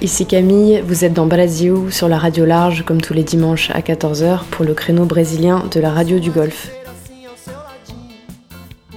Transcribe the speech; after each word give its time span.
Ici 0.00 0.26
Camille, 0.26 0.82
vous 0.86 1.04
êtes 1.04 1.12
dans 1.12 1.26
Brasil 1.26 1.74
sur 1.90 2.08
la 2.08 2.18
radio 2.18 2.44
large 2.44 2.84
comme 2.84 3.00
tous 3.00 3.14
les 3.14 3.22
dimanches 3.22 3.70
à 3.70 3.80
14h 3.80 4.44
pour 4.50 4.64
le 4.64 4.74
créneau 4.74 5.04
brésilien 5.04 5.64
de 5.70 5.78
la 5.78 5.90
radio 5.90 6.18
du 6.18 6.30
Golfe. 6.30 6.70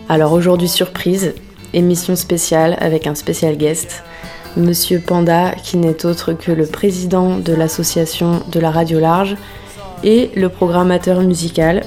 Alors 0.10 0.34
aujourd'hui 0.34 0.68
surprise, 0.68 1.36
émission 1.74 2.16
spéciale 2.16 2.78
avec 2.80 3.06
un 3.06 3.16
spécial 3.16 3.58
guest, 3.58 4.04
Monsieur 4.56 5.00
Panda 5.00 5.52
qui 5.64 5.78
n'est 5.78 6.06
autre 6.06 6.34
que 6.34 6.52
le 6.52 6.66
président 6.66 7.38
de 7.38 7.54
l'association 7.54 8.42
de 8.52 8.60
la 8.60 8.72
radio 8.72 9.00
large 9.00 9.38
et 10.04 10.32
le 10.36 10.50
programmateur 10.50 11.22
musical. 11.22 11.84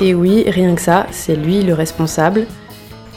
Et 0.00 0.14
oui, 0.14 0.44
rien 0.46 0.74
que 0.74 0.82
ça, 0.82 1.06
c'est 1.12 1.36
lui 1.36 1.62
le 1.62 1.72
responsable. 1.72 2.46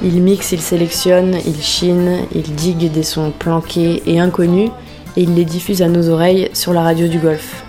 Il 0.01 0.21
mixe, 0.21 0.53
il 0.53 0.61
sélectionne, 0.61 1.37
il 1.45 1.61
chine, 1.61 2.19
il 2.33 2.55
digue 2.55 2.91
des 2.91 3.03
sons 3.03 3.31
planqués 3.37 4.01
et 4.05 4.19
inconnus 4.19 4.69
et 5.15 5.23
il 5.23 5.35
les 5.35 5.45
diffuse 5.45 5.81
à 5.81 5.87
nos 5.87 6.09
oreilles 6.09 6.49
sur 6.53 6.73
la 6.73 6.81
radio 6.81 7.07
du 7.07 7.19
Golfe. 7.19 7.63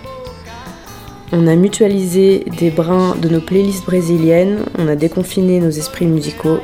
On 1.31 1.47
a 1.47 1.55
mutualisé 1.55 2.45
des 2.57 2.69
brins 2.69 3.15
de 3.21 3.29
nos 3.29 3.41
playlists 3.41 3.85
brésiliennes, 3.85 4.59
on 4.77 4.87
a 4.87 4.95
déconfiné 4.95 5.59
nos 5.59 5.69
esprits 5.69 6.05
musicaux, 6.05 6.59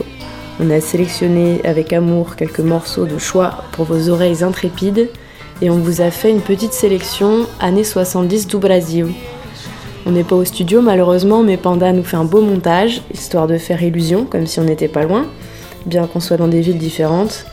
on 0.59 0.69
a 0.69 0.79
sélectionné 0.79 1.61
avec 1.63 1.93
amour 1.93 2.35
quelques 2.35 2.59
morceaux 2.59 3.05
de 3.05 3.17
choix 3.17 3.63
pour 3.71 3.85
vos 3.85 4.09
oreilles 4.09 4.43
intrépides 4.43 5.09
et 5.61 5.69
on 5.69 5.77
vous 5.77 6.01
a 6.01 6.11
fait 6.11 6.29
une 6.29 6.41
petite 6.41 6.73
sélection 6.73 7.47
années 7.59 7.83
70 7.83 8.47
du 8.47 8.57
Brasil. 8.57 9.07
On 10.05 10.11
n'est 10.11 10.23
pas 10.23 10.35
au 10.35 10.45
studio 10.45 10.81
malheureusement, 10.81 11.43
mais 11.43 11.57
Panda 11.57 11.91
nous 11.91 12.03
fait 12.03 12.17
un 12.17 12.25
beau 12.25 12.41
montage, 12.41 13.01
histoire 13.13 13.47
de 13.47 13.57
faire 13.57 13.83
illusion, 13.83 14.25
comme 14.25 14.47
si 14.47 14.59
on 14.59 14.63
n'était 14.63 14.87
pas 14.87 15.03
loin 15.03 15.27
bien 15.85 16.07
qu'on 16.07 16.19
soit 16.19 16.37
dans 16.37 16.47
des 16.47 16.61
villes 16.61 16.77
différentes. 16.77 17.45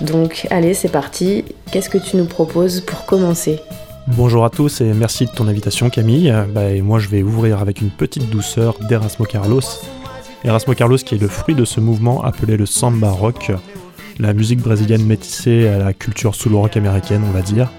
Donc 0.00 0.46
allez, 0.50 0.74
c'est 0.74 0.88
parti. 0.88 1.44
Qu'est-ce 1.70 1.90
que 1.90 1.98
tu 1.98 2.16
nous 2.16 2.24
proposes 2.24 2.80
pour 2.80 3.04
commencer 3.04 3.60
Bonjour 4.06 4.44
à 4.44 4.50
tous 4.50 4.80
et 4.80 4.92
merci 4.94 5.26
de 5.26 5.30
ton 5.30 5.46
invitation 5.46 5.90
Camille. 5.90 6.34
Bah, 6.54 6.70
et 6.70 6.80
moi 6.80 6.98
je 6.98 7.08
vais 7.08 7.22
ouvrir 7.22 7.60
avec 7.60 7.80
une 7.80 7.90
petite 7.90 8.30
douceur 8.30 8.78
d'Erasmo 8.88 9.26
Carlos. 9.26 9.60
Erasmo 10.42 10.74
Carlos 10.74 10.96
qui 10.96 11.14
est 11.14 11.18
le 11.18 11.28
fruit 11.28 11.54
de 11.54 11.64
ce 11.64 11.80
mouvement 11.80 12.24
appelé 12.24 12.56
le 12.56 12.64
samba 12.66 13.10
rock, 13.10 13.52
la 14.18 14.32
musique 14.32 14.60
brésilienne 14.60 15.04
métissée 15.04 15.68
à 15.68 15.78
la 15.78 15.92
culture 15.92 16.34
sous 16.34 16.48
le 16.48 16.56
rock 16.56 16.76
américaine 16.76 17.22
on 17.28 17.30
va 17.30 17.42
dire. 17.42 17.70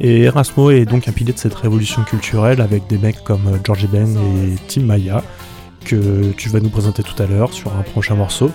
Et 0.00 0.22
Erasmo 0.22 0.70
est 0.70 0.84
donc 0.84 1.08
un 1.08 1.12
pilier 1.12 1.32
de 1.32 1.38
cette 1.38 1.54
révolution 1.54 2.04
culturelle 2.04 2.60
avec 2.60 2.86
des 2.86 2.98
mecs 2.98 3.24
comme 3.24 3.58
Georgie 3.64 3.88
Ben 3.88 4.16
et 4.16 4.54
Tim 4.68 4.82
Maya 4.82 5.24
que 5.84 6.32
tu 6.36 6.48
vas 6.50 6.60
nous 6.60 6.68
présenter 6.68 7.02
tout 7.02 7.20
à 7.20 7.26
l'heure 7.26 7.52
sur 7.52 7.74
un 7.76 7.82
prochain 7.82 8.14
morceau. 8.14 8.52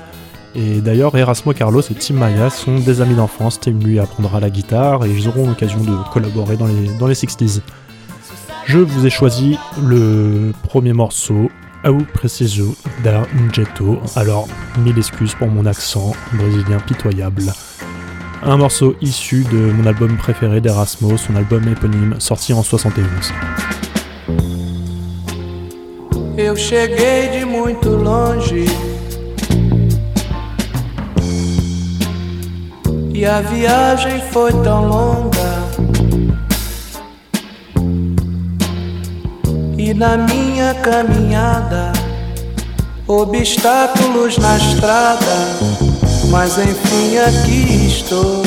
Et 0.56 0.82
d'ailleurs, 0.82 1.16
Erasmo 1.18 1.54
Carlos 1.54 1.82
et 1.82 1.96
Tim 1.96 2.16
Maya 2.16 2.50
sont 2.50 2.78
des 2.78 3.02
amis 3.02 3.16
d'enfance. 3.16 3.60
Tim 3.60 3.80
lui 3.84 4.00
apprendra 4.00 4.40
la 4.40 4.50
guitare 4.50 5.06
et 5.06 5.10
ils 5.10 5.28
auront 5.28 5.48
l'occasion 5.48 5.80
de 5.80 5.96
collaborer 6.12 6.58
dans 6.58 6.68
les, 6.68 6.88
dans 7.00 7.08
les 7.08 7.16
60s. 7.16 7.62
Je 8.66 8.78
vous 8.78 9.06
ai 9.06 9.10
choisi 9.10 9.58
le 9.84 10.52
premier 10.64 10.94
morceau, 10.94 11.50
Au 11.86 11.98
Preciso 12.14 12.76
da 13.04 13.24
Injetto. 13.38 14.00
Alors, 14.16 14.48
mille 14.78 14.98
excuses 14.98 15.34
pour 15.34 15.48
mon 15.48 15.66
accent 15.66 16.14
brésilien 16.34 16.80
pitoyable. 16.80 17.52
Un 18.44 18.58
morceau 18.58 18.96
issu 19.02 19.46
de 19.52 19.58
mon 19.58 19.86
album 19.86 20.18
préféré 20.18 20.62
d'Erasmo, 20.62 21.18
son 21.18 21.36
album 21.36 21.68
éponyme, 21.68 22.16
sorti 22.20 22.54
en 22.54 22.62
71. 22.62 23.08
Eu 26.38 26.56
cheguei 26.58 27.30
de. 27.30 27.44
E 33.24 33.26
a 33.26 33.40
viagem 33.40 34.22
foi 34.34 34.52
tão 34.52 34.86
longa. 34.86 35.64
E 39.78 39.94
na 39.94 40.18
minha 40.18 40.74
caminhada, 40.74 41.94
obstáculos 43.08 44.38
na 44.38 44.58
estrada, 44.58 45.38
mas 46.30 46.58
enfim 46.58 47.18
aqui 47.18 47.88
estou. 47.88 48.44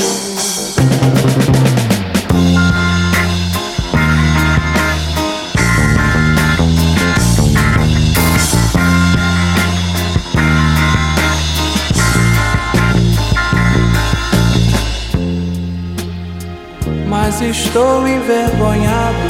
Mas 17.38 17.56
estou 17.56 18.08
envergonhado 18.08 19.28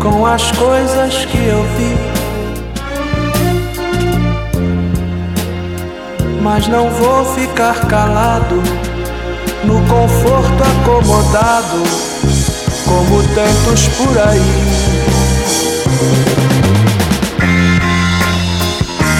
com 0.00 0.24
as 0.24 0.50
coisas 0.52 1.26
que 1.26 1.36
eu 1.36 1.62
vi. 1.76 1.94
Mas 6.40 6.66
não 6.68 6.88
vou 6.88 7.24
ficar 7.34 7.86
calado 7.86 8.62
no 9.64 9.80
conforto 9.86 10.62
acomodado, 10.62 11.82
como 12.86 13.22
tantos 13.34 13.88
por 13.88 14.18
aí. 14.18 14.86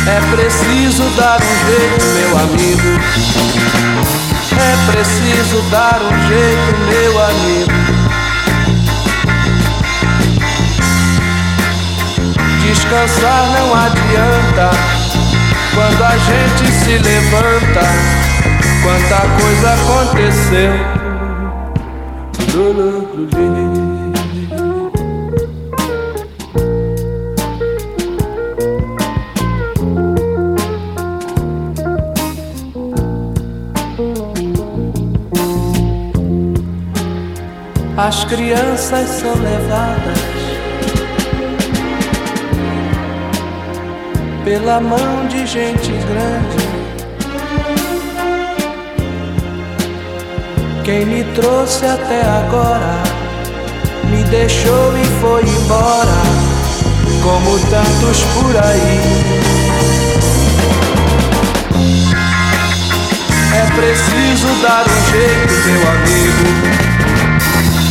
É 0.09 0.21
preciso 0.35 1.03
dar 1.17 1.41
um 1.43 1.57
jeito, 1.67 2.05
meu 2.15 2.39
amigo. 2.39 4.16
É 4.67 4.75
preciso 4.91 5.63
dar 5.71 6.01
um 6.03 6.11
jeito, 6.27 6.79
meu 6.91 7.25
amigo. 7.25 7.71
Descansar 12.63 13.47
não 13.53 13.75
adianta 13.75 14.71
quando 15.73 16.03
a 16.03 16.17
gente 16.17 16.73
se 16.73 16.99
levanta. 16.99 17.85
Quanta 18.83 19.21
coisa 19.41 19.75
aconteceu. 19.75 20.75
As 37.97 38.25
crianças 38.25 39.09
são 39.09 39.35
levadas 39.35 40.19
pela 44.45 44.81
mão 44.81 45.27
de 45.29 45.47
gente 45.47 45.91
grande. 45.93 46.67
Quem 50.85 51.07
me 51.07 51.25
trouxe 51.35 51.87
até 51.87 52.21
agora 52.21 53.03
me 54.11 54.23
deixou 54.25 54.93
e 54.97 55.05
foi 55.21 55.43
embora, 55.43 56.23
como 57.25 57.59
tantos 57.71 58.23
por 58.35 58.57
aí. 58.57 59.01
É 63.53 63.67
preciso 63.75 64.63
dar 64.63 64.85
um 64.87 65.11
jeito, 65.11 65.55
meu 65.67 65.91
amigo. 65.91 66.86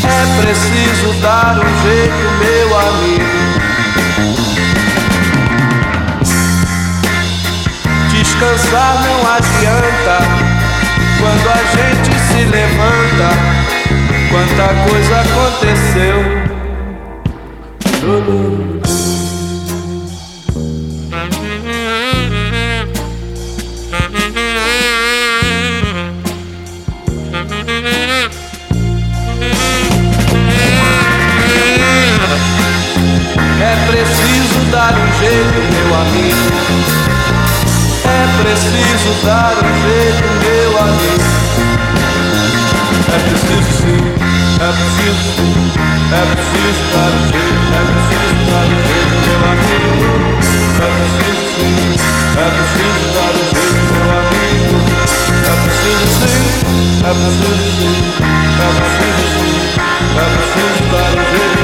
É 0.07 0.42
preciso 0.42 1.13
dar 1.22 1.57
um 1.57 1.69
jeito, 1.84 2.25
meu 2.40 2.69
amigo. 2.80 3.36
Descansar 8.12 8.94
não 9.04 9.19
adianta 9.34 10.18
quando 11.19 11.48
a 11.50 11.62
gente 11.75 12.12
se 12.19 12.42
levanta. 12.46 13.30
Quanta 14.30 14.68
coisa 14.90 15.16
aconteceu. 15.22 16.19
preciso 38.56 39.12
dar 39.25 39.52
um 39.52 39.74
jeito, 39.84 40.28
meu 40.40 40.72
amigo. 40.80 41.28
É 43.07 43.19
preciso 43.19 43.72
sim, 43.81 44.00
é 44.56 44.72
preciso 44.72 45.24
sim, 45.36 45.56
é 46.12 46.24
preciso 46.31 46.84
dar 46.94 47.12
um 47.12 47.24
jeito, 47.28 47.63
é 47.66 47.84
preciso 47.92 48.36
dar 48.48 48.66
um 48.66 48.80
jeito, 48.86 49.16
meu 49.25 49.40
amigo. 49.52 50.04
É 50.75 50.88
preciso 50.96 51.44
sim, 51.56 51.75
é 52.36 52.48
preciso 52.56 53.04
dar 53.13 53.31
um 53.31 53.44
jeito, 53.52 53.92
meu 53.92 54.07
amigo. 54.16 54.78
É 55.36 55.54
preciso 55.63 56.07
sim, 56.16 56.44
é 56.96 57.12
preciso 57.12 57.68
sim, 57.75 58.00
é 58.56 58.72
preciso 58.80 59.25
sim, 59.36 59.57
é 60.16 60.25
preciso 60.36 60.84
dar 60.92 61.12
um 61.12 61.24
jeito. 61.38 61.55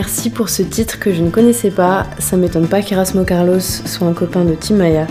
Merci 0.00 0.30
pour 0.30 0.48
ce 0.48 0.62
titre 0.62 1.00
que 1.00 1.12
je 1.12 1.20
ne 1.20 1.28
connaissais 1.28 1.72
pas. 1.72 2.06
Ça 2.20 2.36
m'étonne 2.36 2.68
pas 2.68 2.82
qu'Erasmo 2.82 3.24
Carlos 3.24 3.58
soit 3.58 4.06
un 4.06 4.12
copain 4.12 4.44
de 4.44 4.54
Timaya. 4.54 5.08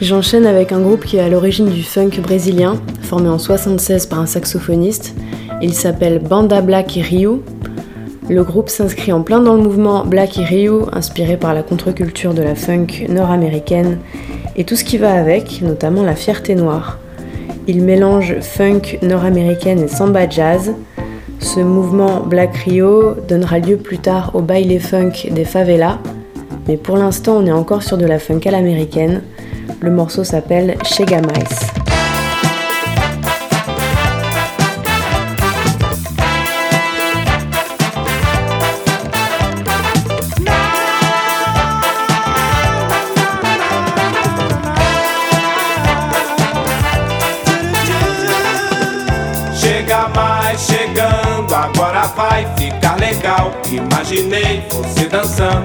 J'enchaîne 0.00 0.46
avec 0.46 0.72
un 0.72 0.80
groupe 0.80 1.04
qui 1.04 1.18
est 1.18 1.20
à 1.20 1.28
l'origine 1.28 1.68
du 1.68 1.84
funk 1.84 2.20
brésilien, 2.20 2.74
formé 3.02 3.28
en 3.28 3.38
76 3.38 4.06
par 4.06 4.18
un 4.18 4.26
saxophoniste. 4.26 5.14
Il 5.62 5.74
s'appelle 5.74 6.18
Banda 6.18 6.60
Black 6.60 6.96
et 6.96 7.02
Rio. 7.02 7.44
Le 8.28 8.42
groupe 8.42 8.68
s'inscrit 8.68 9.12
en 9.12 9.22
plein 9.22 9.38
dans 9.38 9.54
le 9.54 9.62
mouvement 9.62 10.04
Black 10.04 10.38
et 10.38 10.44
Rio, 10.44 10.88
inspiré 10.92 11.36
par 11.36 11.54
la 11.54 11.62
contre-culture 11.62 12.34
de 12.34 12.42
la 12.42 12.56
funk 12.56 13.06
nord-américaine 13.08 13.98
et 14.56 14.64
tout 14.64 14.74
ce 14.74 14.82
qui 14.82 14.98
va 14.98 15.14
avec, 15.14 15.62
notamment 15.62 16.02
la 16.02 16.16
fierté 16.16 16.56
noire. 16.56 16.98
Il 17.68 17.84
mélange 17.84 18.40
funk 18.40 18.98
nord-américaine 19.02 19.84
et 19.84 19.88
samba 19.88 20.28
jazz. 20.28 20.72
Ce 21.40 21.60
mouvement 21.60 22.20
Black 22.20 22.54
Rio 22.58 23.14
donnera 23.28 23.58
lieu 23.58 23.76
plus 23.76 23.98
tard 23.98 24.30
au 24.34 24.40
baile 24.40 24.78
funk 24.78 25.12
des 25.30 25.44
favelas, 25.44 25.98
mais 26.68 26.76
pour 26.76 26.96
l'instant 26.96 27.38
on 27.38 27.46
est 27.46 27.52
encore 27.52 27.82
sur 27.82 27.98
de 27.98 28.06
la 28.06 28.18
funk 28.18 28.40
à 28.44 28.50
l'américaine. 28.50 29.22
Le 29.80 29.90
morceau 29.90 30.22
s'appelle 30.22 30.76
Chega 30.84 31.20
Mais. 31.22 31.79
Vai 52.20 52.46
ficar 52.58 52.98
legal. 52.98 53.50
Imaginei 53.70 54.62
você 54.70 55.08
dançando 55.08 55.64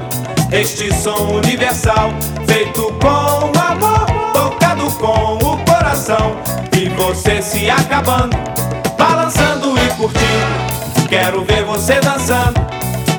este 0.53 0.93
som 0.93 1.33
universal, 1.33 2.13
feito 2.47 2.83
com 3.01 3.51
amor, 3.59 4.05
tocado 4.31 4.89
com 4.91 5.35
o 5.35 5.57
coração. 5.65 6.37
E 6.77 6.87
você 6.89 7.41
se 7.41 7.69
acabando, 7.69 8.37
balançando 8.97 9.77
e 9.77 9.89
curtindo. 9.95 11.07
Quero 11.09 11.43
ver 11.43 11.65
você 11.65 11.99
dançando, 11.99 12.61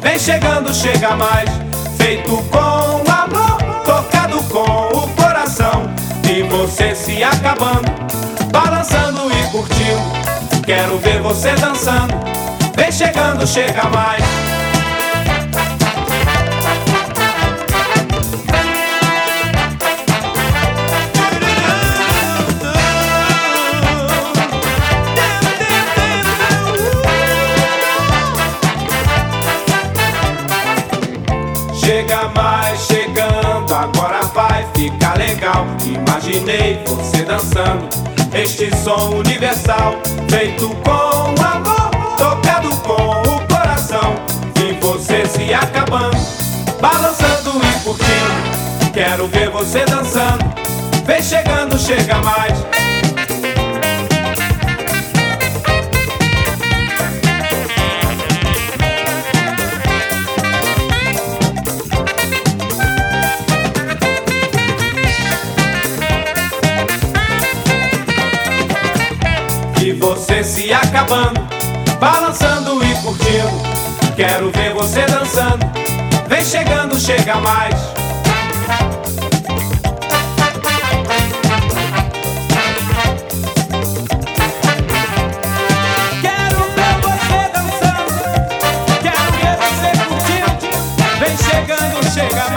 vem 0.01 0.19
chegando, 0.19 0.73
chega 0.73 1.15
mais. 1.17 1.51
Feito 1.99 2.43
com 2.51 3.11
amor, 3.11 3.59
tocado 3.85 4.43
com 4.45 4.97
o 4.97 5.09
coração. 5.15 5.91
E 6.25 6.43
você 6.43 6.95
se 6.95 7.23
acabando, 7.23 7.91
balançando 8.51 9.31
e 9.31 9.51
curtindo. 9.51 10.65
Quero 10.65 10.99
ver 10.99 11.21
você 11.21 11.53
dançando 11.55 12.46
Vem 12.77 12.93
chegando, 12.93 13.47
chega 13.47 13.85
mais. 13.85 14.23
Chega 31.81 32.29
mais, 32.35 32.81
chegando, 32.81 33.75
agora 33.75 34.21
vai 34.35 34.67
ficar 34.75 35.17
legal. 35.17 35.67
Imaginei 35.83 36.85
você 36.85 37.25
dançando 37.25 37.89
este 38.35 38.71
som 38.77 39.15
universal, 39.15 39.95
feito 40.29 40.69
com 40.85 41.43
amor 41.43 41.76
você 49.57 49.87
dançando, 49.87 50.45
vem 51.07 51.23
chegando, 51.23 51.79
chega 51.79 52.17
mais. 52.19 52.53
E 69.83 69.93
você 69.93 70.45
se 70.45 70.71
acabando 70.71 71.41
balançando 71.99 72.85
e 72.85 72.95
curtindo. 72.97 74.15
Quero 74.15 74.51
ver 74.51 74.75
você 74.75 75.07
dançando. 75.07 75.65
Vem 76.29 76.45
chegando, 76.45 77.01
chega 77.01 77.37
mais. 77.37 77.96
chega 92.17 92.56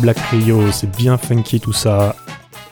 Black 0.00 0.18
Rio, 0.30 0.70
c'est 0.70 0.96
bien 0.96 1.18
funky 1.18 1.60
tout 1.60 1.72
ça. 1.72 2.14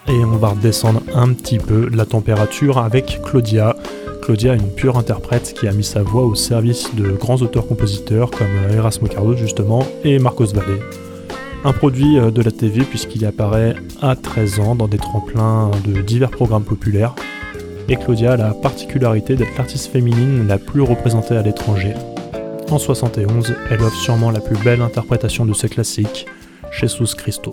Et 0.09 0.25
on 0.25 0.37
va 0.37 0.49
redescendre 0.49 1.02
un 1.14 1.33
petit 1.33 1.59
peu 1.59 1.88
la 1.88 2.06
température 2.06 2.78
avec 2.78 3.21
Claudia. 3.25 3.75
Claudia 4.23 4.54
est 4.54 4.59
une 4.59 4.71
pure 4.71 4.97
interprète 4.97 5.54
qui 5.59 5.66
a 5.66 5.73
mis 5.73 5.83
sa 5.83 6.02
voix 6.02 6.25
au 6.25 6.37
service 6.37 6.95
de 6.95 7.11
grands 7.11 7.42
auteurs-compositeurs 7.42 8.30
comme 8.30 8.76
Erasmo 8.76 9.09
Carlos 9.09 9.37
justement 9.37 9.85
et 10.04 10.18
Marcos 10.21 10.52
Valle. 10.54 10.78
Un 11.64 11.73
produit 11.73 12.18
euh, 12.18 12.30
de 12.30 12.42
la 12.42 12.52
TV 12.52 12.83
puisqu'il 12.85 13.25
apparaît 13.25 13.75
à 14.00 14.14
13 14.14 14.61
ans 14.61 14.75
dans 14.76 14.87
des 14.87 14.99
tremplins 14.99 15.73
de 15.85 16.00
divers 16.02 16.30
programmes 16.30 16.64
populaires. 16.64 17.16
Et 17.88 17.97
Claudia 17.97 18.33
a 18.33 18.37
la 18.37 18.54
particularité 18.54 19.35
d'être 19.35 19.56
l'artiste 19.59 19.90
féminine 19.90 20.47
la 20.47 20.59
plus 20.59 20.83
représentée 20.83 21.37
à 21.37 21.42
l'étranger. 21.42 21.95
En 22.71 22.78
71, 22.78 23.54
elle 23.71 23.80
offre 23.80 23.97
sûrement 23.97 24.30
la 24.30 24.40
plus 24.40 24.56
belle 24.59 24.83
interprétation 24.83 25.47
de 25.47 25.52
ses 25.54 25.68
classiques, 25.68 26.26
Jesus 26.78 27.14
Christo. 27.14 27.52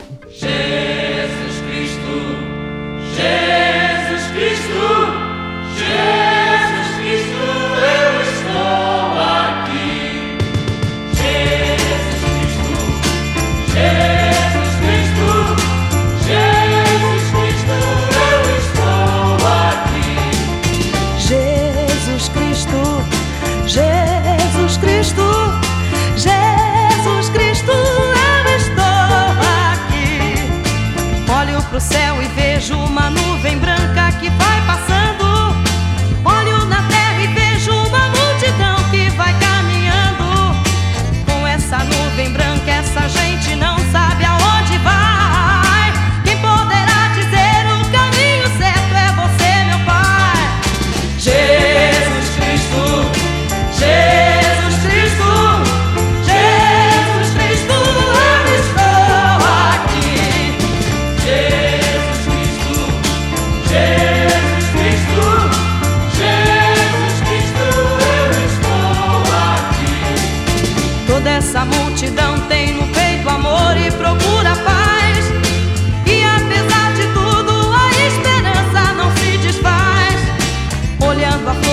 trabajo 81.33 81.72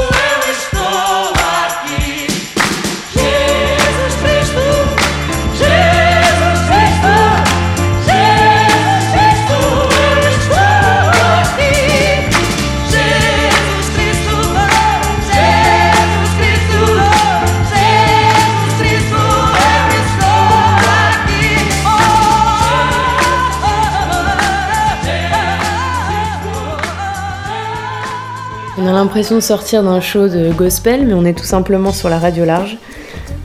a 28.91 28.93
l'impression 28.93 29.35
de 29.35 29.41
sortir 29.41 29.83
d'un 29.83 30.01
show 30.01 30.27
de 30.27 30.51
gospel, 30.51 31.07
mais 31.07 31.13
on 31.13 31.23
est 31.23 31.33
tout 31.33 31.45
simplement 31.45 31.93
sur 31.93 32.09
la 32.09 32.19
radio 32.19 32.43
large. 32.43 32.77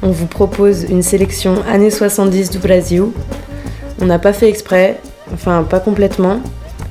On 0.03 0.11
vous 0.11 0.27
propose 0.27 0.83
une 0.91 1.03
sélection 1.03 1.63
années 1.71 1.91
70 1.91 2.51
du 2.51 2.59
Brésil. 2.59 3.05
On 4.01 4.07
n'a 4.07 4.19
pas 4.19 4.33
fait 4.33 4.49
exprès, 4.49 4.99
enfin 5.33 5.63
pas 5.63 5.79
complètement, 5.79 6.41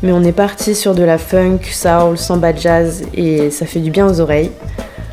mais 0.03 0.13
on 0.13 0.23
est 0.23 0.31
parti 0.31 0.73
sur 0.73 0.95
de 0.95 1.03
la 1.03 1.17
funk, 1.17 1.59
soul, 1.69 2.17
samba 2.17 2.55
jazz 2.55 3.03
et 3.13 3.51
ça 3.51 3.65
fait 3.65 3.81
du 3.81 3.91
bien 3.91 4.07
aux 4.07 4.21
oreilles. 4.21 4.51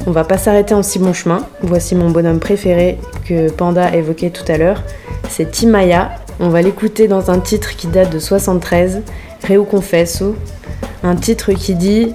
On 0.07 0.13
va 0.13 0.23
pas 0.23 0.39
s'arrêter 0.39 0.75
en 0.75 0.85
si 0.85 1.01
bon 1.01 1.13
chemin. 1.13 1.45
Voici 1.63 1.97
mon 1.97 2.11
bonhomme 2.11 2.39
préféré 2.39 3.01
que 3.25 3.51
Panda 3.51 3.93
évoquait 3.93 4.31
tout 4.31 4.45
à 4.47 4.57
l'heure. 4.57 4.85
C'est 5.29 5.51
Timaya. 5.51 6.13
On 6.39 6.49
va 6.49 6.63
l'écouter 6.63 7.09
dans 7.09 7.33
un 7.33 7.41
titre 7.41 7.75
qui 7.75 7.89
date 7.89 8.13
de 8.13 8.21
73, 8.21 9.03
Reu 9.49 9.65
Confesso. 9.65 10.37
Un 11.03 11.17
titre 11.17 11.53
qui 11.53 11.75
dit 11.75 12.15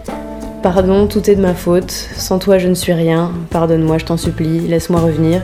Pardon, 0.74 1.08
tout 1.08 1.30
est 1.30 1.36
de 1.36 1.42
ma 1.42 1.54
faute, 1.54 1.92
sans 1.92 2.40
toi 2.40 2.58
je 2.58 2.68
ne 2.68 2.74
suis 2.74 2.92
rien, 2.92 3.32
pardonne-moi, 3.52 4.00
je 4.00 4.04
t'en 4.04 4.18
supplie, 4.18 4.60
laisse-moi 4.68 5.00
revenir, 5.00 5.42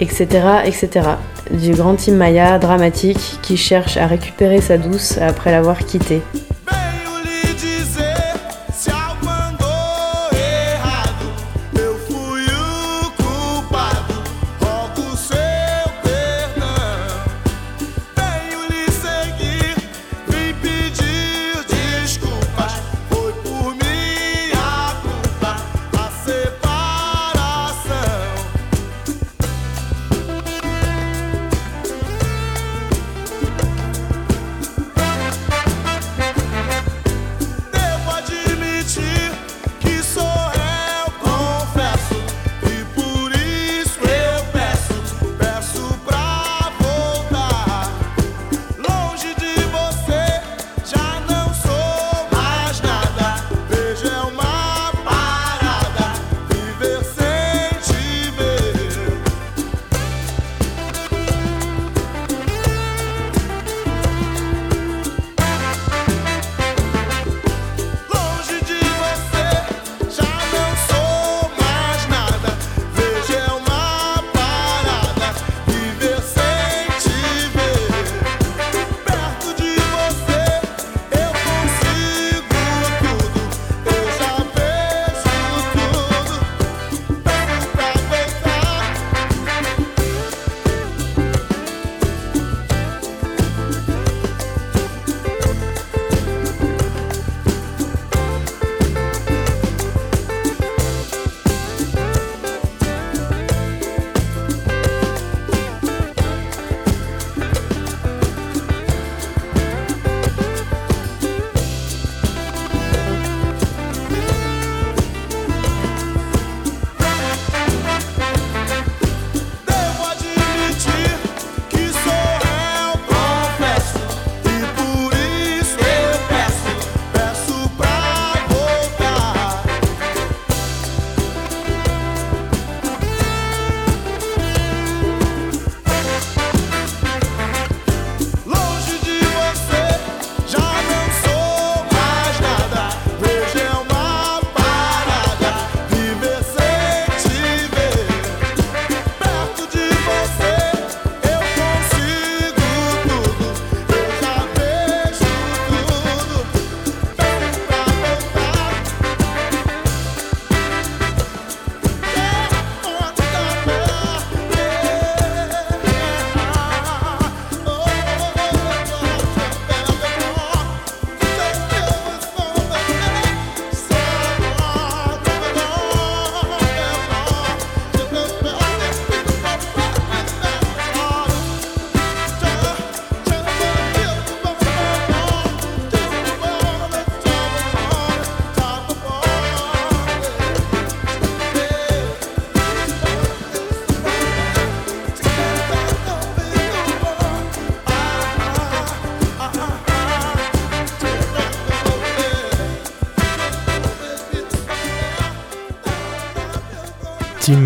etc., 0.00 0.26
etc. 0.64 1.10
Du 1.52 1.74
grand 1.74 1.94
Tim 1.94 2.14
Maya 2.14 2.58
dramatique 2.58 3.38
qui 3.40 3.56
cherche 3.56 3.96
à 3.96 4.08
récupérer 4.08 4.60
sa 4.60 4.76
douce 4.76 5.16
après 5.18 5.52
l'avoir 5.52 5.78
quittée. 5.86 6.22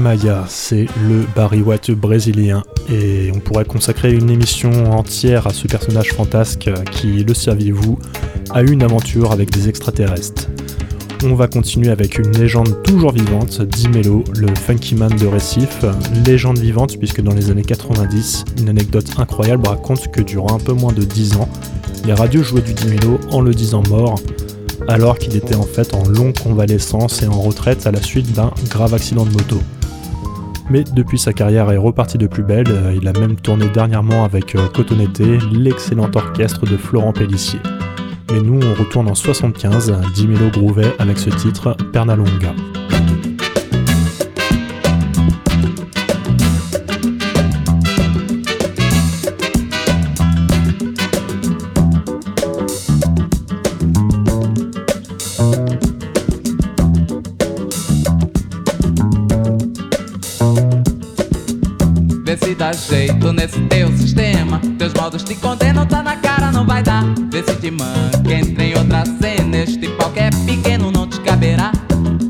Maya, 0.02 0.44
c'est 0.48 0.86
le 1.08 1.24
Barry 1.36 1.62
brésilien, 1.90 2.64
et 2.90 3.30
on 3.32 3.38
pourrait 3.38 3.64
consacrer 3.64 4.12
une 4.12 4.30
émission 4.30 4.90
entière 4.90 5.46
à 5.46 5.50
ce 5.50 5.68
personnage 5.68 6.08
fantasque 6.08 6.68
qui, 6.90 7.22
le 7.22 7.32
saviez-vous, 7.32 8.00
a 8.50 8.62
eu 8.62 8.72
une 8.72 8.82
aventure 8.82 9.30
avec 9.30 9.50
des 9.50 9.68
extraterrestres. 9.68 10.48
on 11.24 11.36
va 11.36 11.46
continuer 11.46 11.90
avec 11.90 12.18
une 12.18 12.32
légende 12.32 12.82
toujours 12.82 13.12
vivante, 13.12 13.62
Dimelo, 13.62 14.24
le 14.36 14.48
funky 14.56 14.96
man 14.96 15.16
de 15.16 15.26
Récif. 15.28 15.84
Légende 16.26 16.58
vivante 16.58 16.98
puisque 16.98 17.20
dans 17.20 17.34
les 17.34 17.52
années 17.52 17.62
90, 17.62 18.44
une 18.60 18.70
anecdote 18.70 19.06
incroyable 19.18 19.68
raconte 19.68 20.10
que 20.10 20.20
durant 20.20 20.56
un 20.56 20.58
peu 20.60 20.72
moins 20.72 20.92
de 20.92 21.04
10 21.04 21.36
ans, 21.36 21.48
les 22.04 22.14
radios 22.14 22.42
jouaient 22.42 22.62
du 22.62 22.74
Dimelo 22.74 23.20
en 23.30 23.40
le 23.40 23.54
disant 23.54 23.84
mort, 23.88 24.18
alors 24.88 25.16
qu'il 25.16 25.36
était 25.36 25.54
en 25.54 25.62
fait 25.62 25.94
en 25.94 26.04
longue 26.08 26.36
convalescence 26.36 27.22
et 27.22 27.28
en 27.28 27.40
retraite 27.40 27.86
à 27.86 27.92
la 27.92 28.02
suite 28.02 28.32
d'un 28.32 28.50
grave 28.68 28.94
accident 28.94 29.24
de 29.24 29.30
moto. 29.30 29.60
Mais 30.70 30.84
depuis 30.84 31.18
sa 31.18 31.32
carrière 31.32 31.70
est 31.70 31.76
repartie 31.76 32.18
de 32.18 32.26
plus 32.26 32.42
belle, 32.42 32.68
il 32.94 33.06
a 33.08 33.12
même 33.12 33.36
tourné 33.36 33.68
dernièrement 33.68 34.24
avec 34.24 34.54
euh, 34.54 34.68
Cotonete, 34.68 35.22
l'excellent 35.52 36.10
orchestre 36.14 36.66
de 36.66 36.76
Florent 36.76 37.12
Pellissier. 37.12 37.60
Mais 38.30 38.40
nous, 38.40 38.60
on 38.64 38.74
retourne 38.74 39.08
en 39.08 39.14
75, 39.14 39.94
Dimelo 40.14 40.50
Grouvet 40.50 40.94
avec 40.98 41.18
ce 41.18 41.30
titre 41.30 41.76
Pernalonga. 41.92 42.54
Jeito 62.72 63.32
nesse 63.32 63.60
teu 63.62 63.88
sistema. 63.96 64.60
Teus 64.78 64.92
modos 64.94 65.22
te 65.22 65.34
condenam, 65.36 65.86
tá 65.86 66.02
na 66.02 66.16
cara, 66.16 66.50
não 66.50 66.64
vai 66.64 66.82
dar. 66.82 67.04
Vê 67.30 67.42
se 67.42 67.54
te 67.56 67.70
manca, 67.70 68.32
entra 68.32 68.64
em 68.64 68.76
outra 68.76 69.04
cena. 69.20 69.56
Este 69.58 69.78
que 69.78 70.20
é 70.20 70.30
pequeno 70.46 70.90
não 70.90 71.06
te 71.06 71.20
caberá. 71.20 71.72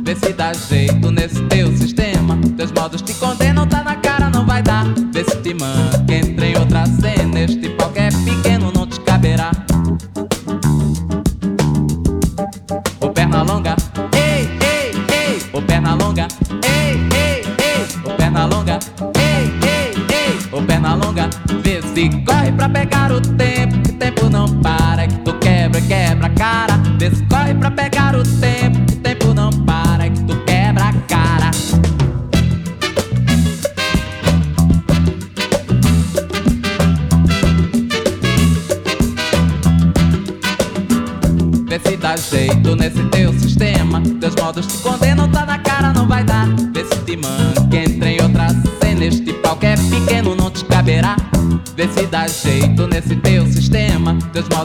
Vê 0.05 0.15
se 0.15 0.33
dá 0.33 0.53
jeito 0.53 1.11
nesse 1.11 1.41
teu 1.43 1.75
sistema. 1.77 2.39
Teus 2.57 2.73
modos 2.73 3.03
te 3.03 3.15
condenam, 3.15 3.67
tá 3.67 3.83
na 3.83 3.97
cara, 3.97 4.31
não 4.31 4.45
vai 4.45 4.63
dar. 4.63 4.87
Vê 5.13 5.25
se 5.25 5.37
te 5.37 5.55
manca, 5.55 6.13
entra 6.13 6.32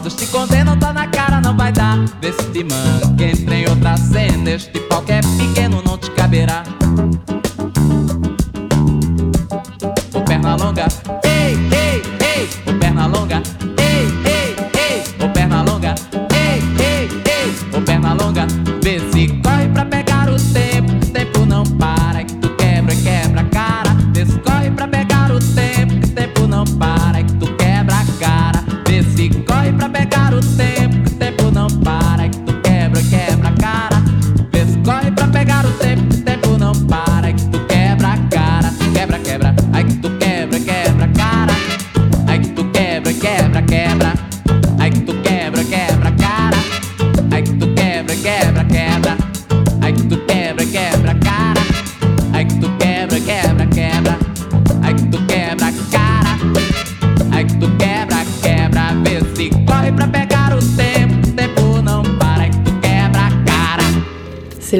Teus 0.08 0.14
modos 0.14 0.14
te 0.14 0.26
condenam, 0.26 0.78
tá 0.78 0.92
na 0.92 1.06
cara, 1.06 1.40
não 1.40 1.54
vai 1.54 1.70
dar. 1.70 1.98
Vê 2.20 2.32
se 2.32 2.44
te 2.50 2.64
manca, 2.64 3.24
entra 3.24 3.54
em 3.54 3.68
outra 3.68 3.96
cena. 3.96 4.50
Este 4.50 4.80
pau 4.80 5.02
que 5.02 5.12
é 5.12 5.20
pequeno 5.20 5.82
não 5.84 5.98
te 5.98 6.10
caberá. 6.12 6.62
Ô 10.14 10.20
perna 10.22 10.56
longa, 10.56 10.88
ei, 11.24 11.58
ei, 11.72 12.02
ei, 12.20 12.48
ô 12.66 12.78
perna 12.78 13.06
longa, 13.06 13.42
ei, 13.78 14.08
ei, 14.24 14.56
ei, 14.80 15.24
ô 15.24 15.28
perna 15.28 15.62
longa, 15.62 15.94
ei, 16.32 16.62
ei, 16.80 17.08
ei, 17.26 17.78
ô 17.78 17.80
perna 17.82 18.14
longa, 18.14 18.46
vê 18.82 19.00
se 19.12 19.37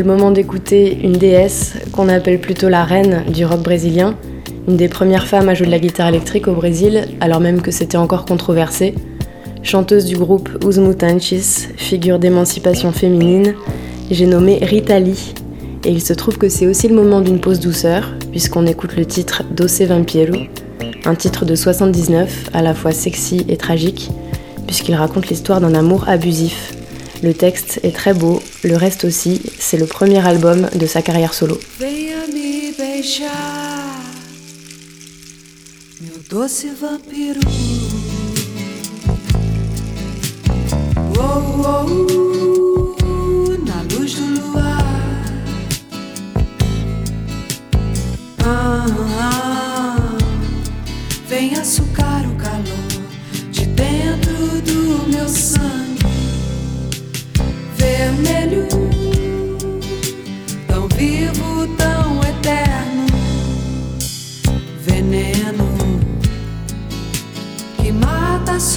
moment 0.09 0.31
d'écouter 0.31 0.99
une 1.03 1.12
déesse 1.12 1.75
qu'on 1.92 2.09
appelle 2.09 2.40
plutôt 2.40 2.71
la 2.71 2.83
reine 2.83 3.25
du 3.31 3.44
rock 3.44 3.62
brésilien, 3.62 4.16
une 4.66 4.79
des 4.79 4.88
premières 4.88 5.27
femmes 5.27 5.51
à 5.51 5.55
jouer 5.55 5.66
de 5.66 5.71
la 5.71 5.79
guitare 5.79 6.09
électrique 6.09 6.49
au 6.49 6.55
Brésil, 6.55 7.07
alors 7.21 7.40
même 7.40 7.61
que 7.61 7.71
c'était 7.71 7.99
encore 7.99 8.25
controversé. 8.25 8.94
Chanteuse 9.62 10.07
du 10.07 10.16
groupe 10.16 10.49
Os 10.64 10.79
Mutantes, 10.79 11.35
figure 11.77 12.18
d'émancipation 12.18 12.90
féminine, 12.90 13.55
j'ai 14.11 14.25
nommé 14.25 14.59
Rita 14.62 14.99
Lee. 14.99 15.35
Et 15.85 15.90
il 15.90 16.01
se 16.01 16.14
trouve 16.14 16.38
que 16.38 16.49
c'est 16.49 16.66
aussi 16.66 16.88
le 16.88 16.94
moment 16.94 17.21
d'une 17.21 17.38
pause 17.38 17.61
douceur, 17.61 18.14
puisqu'on 18.31 18.66
écoute 18.66 18.97
le 18.97 19.05
titre 19.05 19.42
Doce 19.51 19.83
Vampiro, 19.83 20.38
un 21.05 21.14
titre 21.16 21.44
de 21.44 21.55
79, 21.55 22.49
à 22.55 22.62
la 22.62 22.73
fois 22.73 22.92
sexy 22.92 23.44
et 23.51 23.59
tragique, 23.59 24.11
puisqu'il 24.66 24.94
raconte 24.94 25.29
l'histoire 25.29 25.61
d'un 25.61 25.75
amour 25.75 26.09
abusif. 26.09 26.77
Le 27.22 27.35
texte 27.35 27.81
est 27.83 27.94
très 27.94 28.14
beau, 28.14 28.40
le 28.62 28.76
reste 28.76 29.04
aussi, 29.04 29.42
c'est 29.59 29.76
le 29.76 29.87
premier 29.87 30.24
album 30.24 30.68
de 30.74 30.87
sa 30.87 31.02
carrière 31.02 31.35
solo. 31.35 31.59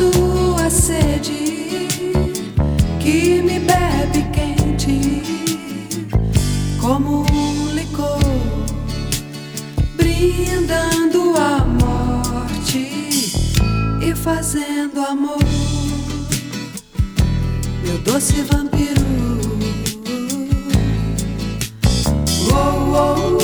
Sua 0.02 0.70
sede, 0.70 1.88
que 3.00 3.42
me 3.44 3.60
bebe 3.60 4.24
quente, 4.34 5.22
como 6.80 7.24
um 7.32 7.70
licor, 7.74 8.20
brindando 9.96 11.36
a 11.38 11.66
morte 11.66 13.36
e 14.02 14.16
fazendo 14.16 15.02
amor 15.02 15.38
meu 17.84 17.98
doce 18.00 18.42
vampiro. 18.44 19.02
Oh, 22.54 22.58
oh, 22.94 23.38
oh, 23.38 23.41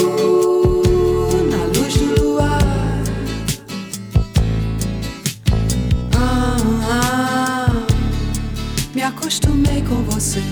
acostumei 9.28 9.82
com 9.82 10.02
você, 10.04 10.42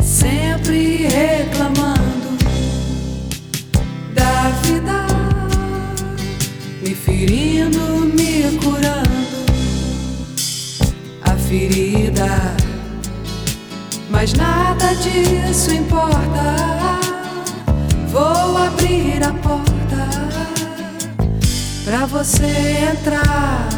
sempre 0.00 1.08
reclamando 1.08 2.38
da 4.14 4.50
vida, 4.62 5.06
me 6.84 6.94
ferindo, 6.94 7.80
me 8.14 8.56
curando 8.58 9.10
a 11.22 11.32
ferida 11.32 12.54
Mas 14.08 14.32
nada 14.34 14.94
disso 14.94 15.74
importa. 15.74 17.00
Vou 18.06 18.56
abrir 18.56 19.20
a 19.24 19.32
porta 19.32 20.08
pra 21.84 22.06
você 22.06 22.86
entrar, 22.92 23.68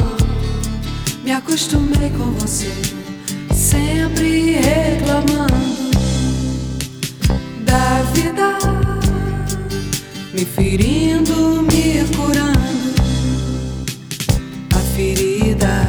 me 1.23 1.31
acostumei 1.31 2.09
com 2.17 2.31
você, 2.39 2.71
sempre 3.53 4.59
reclamando 4.59 5.46
me 10.37 10.45
ferindo, 10.45 11.63
me 11.63 12.05
curando 12.15 12.93
a 14.75 14.79
ferida. 14.95 15.87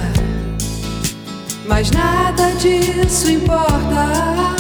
Mas 1.66 1.90
nada 1.90 2.52
disso 2.52 3.30
importa. 3.30 4.56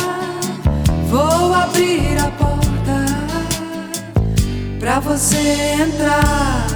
Vou 1.08 1.54
abrir 1.54 2.18
a 2.18 2.30
porta 2.32 3.06
pra 4.78 5.00
você 5.00 5.74
entrar, 5.80 6.66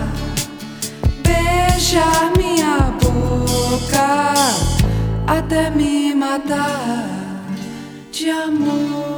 beijar 1.23 2.33
minha 2.39 2.95
boca 3.03 4.33
até 5.27 5.69
me 5.69 6.15
matar 6.15 7.11
de 8.11 8.31
amor. 8.31 9.12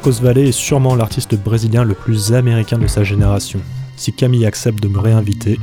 Marcos 0.00 0.22
Valle 0.22 0.38
est 0.38 0.52
sûrement 0.52 0.94
l'artiste 0.94 1.34
brésilien 1.34 1.84
le 1.84 1.92
plus 1.92 2.32
américain 2.32 2.78
de 2.78 2.86
sa 2.86 3.04
génération. 3.04 3.60
Si 3.96 4.14
Camille 4.14 4.46
accepte 4.46 4.82
de 4.82 4.88
me 4.88 4.98
réinviter, 4.98 5.60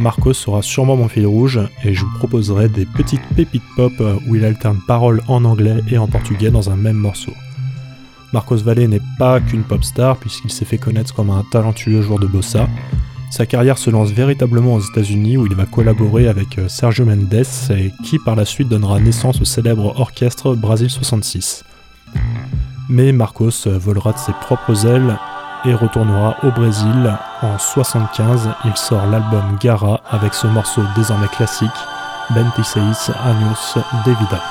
Marcos 0.00 0.32
sera 0.32 0.60
sûrement 0.60 0.96
mon 0.96 1.06
fil 1.06 1.24
rouge 1.24 1.60
et 1.84 1.94
je 1.94 2.04
vous 2.04 2.18
proposerai 2.18 2.68
des 2.68 2.84
petites 2.84 3.22
pépites 3.36 3.62
pop 3.76 3.92
où 4.26 4.34
il 4.34 4.44
alterne 4.44 4.80
paroles 4.88 5.22
en 5.28 5.44
anglais 5.44 5.76
et 5.88 5.98
en 5.98 6.08
portugais 6.08 6.50
dans 6.50 6.68
un 6.68 6.74
même 6.74 6.96
morceau. 6.96 7.30
Marcos 8.32 8.56
Valle 8.56 8.88
n'est 8.88 9.00
pas 9.20 9.38
qu'une 9.38 9.62
pop 9.62 9.84
star 9.84 10.16
puisqu'il 10.16 10.50
s'est 10.50 10.64
fait 10.64 10.78
connaître 10.78 11.14
comme 11.14 11.30
un 11.30 11.44
talentueux 11.52 12.02
joueur 12.02 12.18
de 12.18 12.26
bossa. 12.26 12.68
Sa 13.30 13.46
carrière 13.46 13.78
se 13.78 13.90
lance 13.90 14.10
véritablement 14.10 14.74
aux 14.74 14.80
États-Unis 14.80 15.36
où 15.36 15.46
il 15.46 15.54
va 15.54 15.64
collaborer 15.64 16.26
avec 16.26 16.58
euh, 16.58 16.66
Sergio 16.66 17.04
Mendes 17.04 17.44
et 17.70 17.92
qui 18.02 18.18
par 18.18 18.34
la 18.34 18.46
suite 18.46 18.68
donnera 18.68 18.98
naissance 18.98 19.40
au 19.40 19.44
célèbre 19.44 19.94
orchestre 20.00 20.56
Brasil 20.56 20.90
66. 20.90 21.62
Mais 22.88 23.10
Marcos 23.12 23.66
euh, 23.66 23.78
volera 23.78 24.12
de 24.12 24.18
ses 24.18 24.32
propres 24.32 24.86
ailes 24.86 25.18
et 25.64 25.74
retournera 25.74 26.36
au 26.44 26.50
Brésil. 26.50 27.18
En 27.42 27.58
75, 27.58 28.48
il 28.64 28.76
sort 28.76 29.06
l'album 29.06 29.56
Gara 29.60 30.00
avec 30.08 30.34
ce 30.34 30.46
morceau 30.46 30.82
désormais 30.94 31.28
classique, 31.28 31.70
26 32.30 33.10
Años 33.24 33.82
de 34.04 34.10
Vida. 34.12 34.42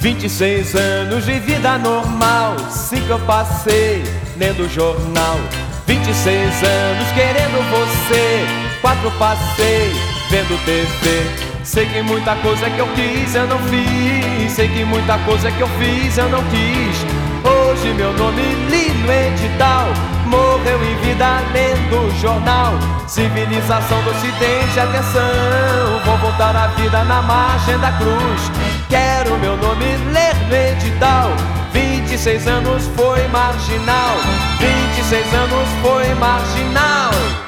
Vinte 0.00 0.24
e 0.24 0.28
seis 0.28 0.76
anos 0.76 1.26
de 1.26 1.32
vida 1.40 1.78
normal, 1.78 2.54
cinco 2.70 3.14
eu 3.14 3.18
passei 3.26 4.04
lendo 4.38 4.68
jornal. 4.68 5.36
26 5.86 6.62
anos 6.62 7.08
querendo 7.14 7.62
você, 7.70 8.44
quatro 8.80 9.10
passei 9.12 9.92
vendo 10.30 10.58
TV. 10.64 11.46
Sei 11.62 11.86
que 11.86 12.02
muita 12.02 12.34
coisa 12.36 12.68
que 12.70 12.78
eu 12.78 12.86
quis 12.94 13.34
eu 13.34 13.46
não 13.46 13.58
fiz, 13.64 14.52
sei 14.52 14.68
que 14.68 14.84
muita 14.84 15.18
coisa 15.18 15.50
que 15.50 15.60
eu 15.60 15.68
fiz 15.78 16.16
eu 16.16 16.28
não 16.28 16.42
quis. 16.44 17.04
Hoje 17.44 17.92
meu 17.94 18.12
nome 18.12 18.42
li 18.70 18.88
no 18.90 19.12
edital, 19.12 19.86
morreu 20.26 20.78
em 20.84 20.96
vida 20.96 21.42
lendo 21.52 22.20
jornal. 22.20 22.74
Civilização 23.06 24.02
do 24.02 24.10
ocidente, 24.10 24.80
atenção, 24.80 26.00
vou 26.04 26.16
voltar 26.18 26.54
à 26.56 26.68
vida 26.68 27.04
na 27.04 27.22
margem 27.22 27.78
da 27.78 27.92
cruz. 27.92 28.50
Quero 28.88 29.38
meu 29.38 29.56
nome 29.56 29.84
ler 30.12 30.34
no 30.48 30.54
edital. 30.54 31.30
26 31.76 32.46
anos 32.48 32.86
foi 32.96 33.28
marginal, 33.28 34.16
26 34.58 35.34
anos 35.34 35.68
foi 35.82 36.14
marginal. 36.14 37.45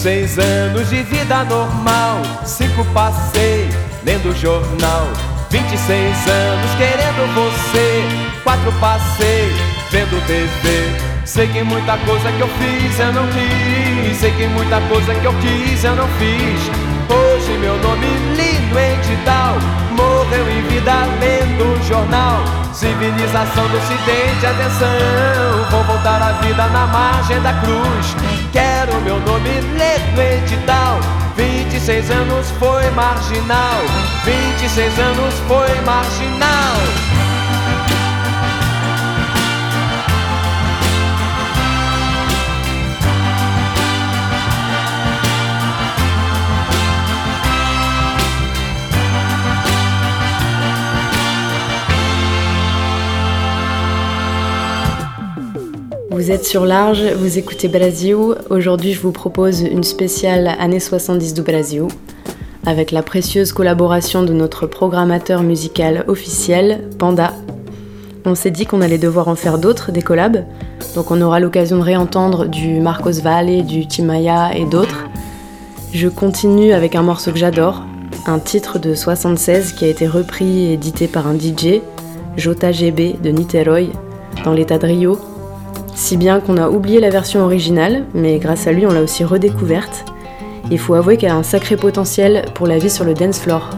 Seis 0.00 0.38
anos 0.38 0.88
de 0.88 1.02
vida 1.02 1.44
normal, 1.44 2.22
cinco 2.46 2.82
passei 2.94 3.68
lendo 4.02 4.34
jornal. 4.34 5.06
26 5.50 6.28
anos 6.28 6.70
querendo 6.78 7.34
você, 7.34 8.02
quatro 8.42 8.72
passei 8.80 9.52
vendo 9.90 10.24
TV. 10.26 11.26
Sei 11.26 11.46
que 11.48 11.62
muita 11.62 11.98
coisa 11.98 12.32
que 12.32 12.40
eu 12.40 12.48
fiz 12.48 12.98
eu 12.98 13.12
não 13.12 13.26
quis, 13.26 14.16
sei 14.16 14.30
que 14.30 14.46
muita 14.46 14.80
coisa 14.88 15.14
que 15.14 15.24
eu 15.24 15.34
quis 15.34 15.84
eu 15.84 15.94
não 15.94 16.08
fiz. 16.16 16.70
Hoje 17.14 17.58
meu 17.58 17.76
nome 17.82 18.06
li 18.36 18.58
no 18.72 18.78
edital, 18.78 19.56
morreu 19.90 20.48
em 20.50 20.62
vida 20.68 20.94
lendo 21.20 21.86
jornal. 21.86 22.42
Civilização 22.72 23.68
do 23.68 23.76
ocidente, 23.76 24.46
atenção, 24.46 24.88
vou 25.70 25.84
voltar 25.84 26.22
à 26.22 26.32
vida 26.40 26.66
na 26.68 26.86
margem 26.86 27.42
da 27.42 27.52
cruz. 27.54 28.39
Quero 28.52 29.00
meu 29.02 29.20
nome 29.20 29.48
ler 29.78 30.00
no 30.14 30.22
edital. 30.22 30.98
26 31.36 32.10
anos 32.10 32.50
foi 32.58 32.90
marginal, 32.90 33.80
26 34.24 34.98
anos 34.98 35.34
foi 35.48 35.80
marginal. 35.82 37.09
Vous 56.20 56.30
êtes 56.30 56.44
sur 56.44 56.66
Large, 56.66 57.02
vous 57.16 57.38
écoutez 57.38 57.66
Brasil. 57.66 58.14
Aujourd'hui, 58.50 58.92
je 58.92 59.00
vous 59.00 59.10
propose 59.10 59.62
une 59.62 59.84
spéciale 59.84 60.48
années 60.60 60.78
70 60.78 61.32
du 61.32 61.40
Brasil, 61.40 61.84
avec 62.66 62.90
la 62.90 63.02
précieuse 63.02 63.54
collaboration 63.54 64.22
de 64.22 64.34
notre 64.34 64.66
programmateur 64.66 65.42
musical 65.42 66.04
officiel, 66.08 66.90
Panda. 66.98 67.32
On 68.26 68.34
s'est 68.34 68.50
dit 68.50 68.66
qu'on 68.66 68.82
allait 68.82 68.98
devoir 68.98 69.28
en 69.28 69.34
faire 69.34 69.56
d'autres, 69.56 69.92
des 69.92 70.02
collabs, 70.02 70.44
donc 70.94 71.10
on 71.10 71.22
aura 71.22 71.40
l'occasion 71.40 71.78
de 71.78 71.84
réentendre 71.84 72.48
du 72.48 72.80
Marcos 72.80 73.22
Valle, 73.22 73.64
du 73.64 73.86
Timaya 73.86 74.54
et 74.54 74.66
d'autres. 74.66 75.06
Je 75.94 76.08
continue 76.08 76.74
avec 76.74 76.96
un 76.96 77.02
morceau 77.02 77.32
que 77.32 77.38
j'adore, 77.38 77.82
un 78.26 78.40
titre 78.40 78.78
de 78.78 78.94
76 78.94 79.72
qui 79.72 79.86
a 79.86 79.88
été 79.88 80.06
repris 80.06 80.66
et 80.66 80.74
édité 80.74 81.08
par 81.08 81.26
un 81.26 81.38
DJ, 81.38 81.80
Jota 82.36 82.72
GB 82.72 83.16
de 83.22 83.30
Niterói, 83.30 83.88
dans 84.44 84.52
l'état 84.52 84.76
de 84.76 84.86
Rio, 84.86 85.18
si 86.00 86.16
bien 86.16 86.40
qu'on 86.40 86.56
a 86.56 86.70
oublié 86.70 86.98
la 86.98 87.10
version 87.10 87.44
originale, 87.44 88.06
mais 88.14 88.38
grâce 88.38 88.66
à 88.66 88.72
lui 88.72 88.86
on 88.86 88.90
l'a 88.90 89.02
aussi 89.02 89.22
redécouverte. 89.22 90.06
Il 90.70 90.78
faut 90.78 90.94
avouer 90.94 91.18
qu'elle 91.18 91.30
a 91.30 91.36
un 91.36 91.42
sacré 91.42 91.76
potentiel 91.76 92.46
pour 92.54 92.66
la 92.66 92.78
vie 92.78 92.88
sur 92.88 93.04
le 93.04 93.12
dance 93.12 93.38
floor. 93.38 93.68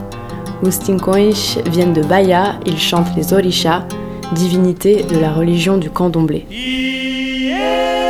Tincões 0.87 1.59
viennent 1.67 1.93
de 1.93 2.03
Bahia, 2.03 2.61
ils 2.65 2.79
chantent 2.79 3.15
les 3.17 3.33
Orishas, 3.33 3.83
divinités 4.35 5.03
de 5.03 5.19
la 5.19 5.33
religion 5.33 5.77
du 5.77 5.91
candomblé. 5.91 6.47
Meu 6.49 8.02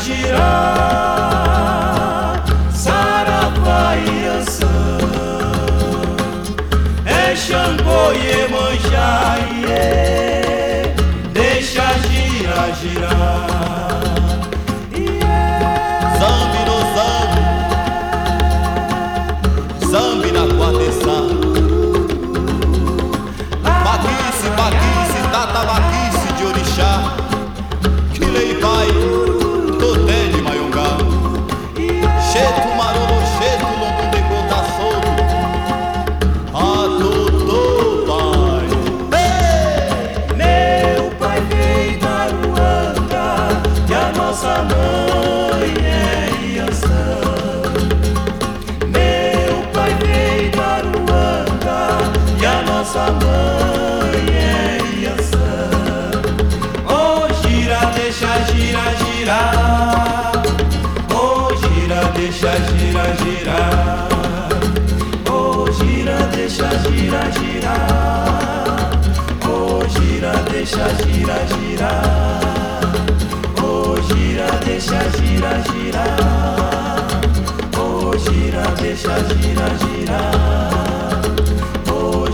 girar. 0.00 1.60
Saravá 2.72 3.96
e 3.96 4.26
Ançã. 4.26 4.66
É 7.04 7.36
Xangô 7.36 8.12
e 8.12 8.16
Emanjá, 8.44 8.59
Oh, 77.22 78.16
deixa. 78.84 79.12
Oh. 81.88 82.26